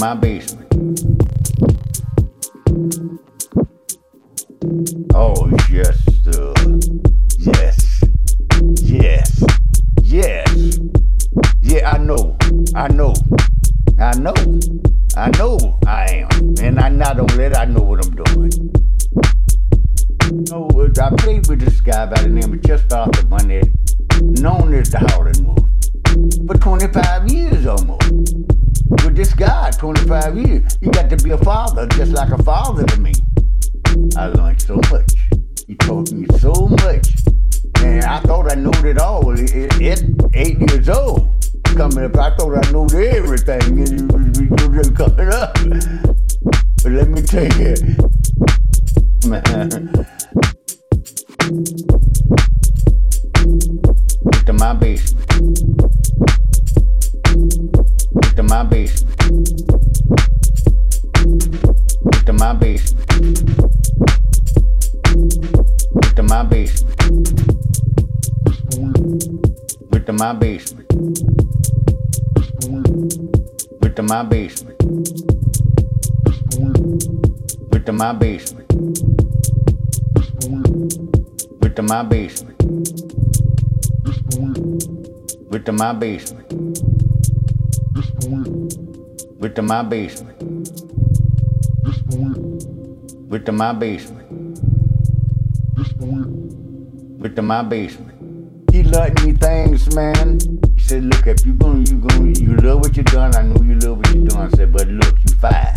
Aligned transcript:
my 0.00 0.14
basement. 0.14 0.59
my 78.00 78.12
basement. 78.14 78.72
With 81.60 81.76
to 81.76 81.82
my 81.82 82.02
basement. 82.02 82.56
With 85.50 85.66
to 85.66 85.72
my 85.72 85.92
basement. 85.92 86.50
With 89.38 89.54
to 89.54 89.62
my 89.62 89.82
basement. 89.82 90.42
With 93.28 93.44
to 93.44 93.52
my 93.52 93.72
basement. 93.74 94.28
With 97.20 97.36
to 97.36 97.42
my 97.42 97.62
basement. 97.62 98.70
He 98.72 98.82
liked 98.82 99.22
me 99.26 99.32
things, 99.34 99.94
man. 99.94 100.40
He 100.74 100.80
said, 100.80 101.04
look, 101.04 101.26
if 101.26 101.44
you 101.44 101.52
gonna, 101.52 101.80
you 101.80 101.98
gonna, 101.98 102.30
you 102.30 102.56
love 102.56 102.80
what 102.80 102.96
you 102.96 103.02
done. 103.02 103.34
I 103.36 103.42
know 103.42 103.60
you 103.62 103.74
love 103.74 103.98
what 103.98 104.14
you 104.14 104.24
done. 104.24 104.50
I 104.50 104.56
said, 104.56 104.72
but 104.72 104.88
look, 104.88 105.18
you 105.20 105.34
fired. 105.34 105.76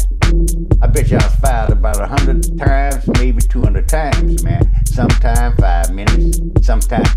I 0.82 0.88
bet 0.88 1.10
you 1.12 1.18
I 1.18 1.24
was 1.24 1.36
fired 1.36 1.63
about 1.96 2.10
100 2.10 2.58
times, 2.58 3.08
maybe 3.20 3.42
200 3.42 3.88
times, 3.88 4.44
man. 4.44 4.86
Sometimes 4.86 5.60
five 5.60 5.94
minutes, 5.94 6.40
sometimes 6.62 7.10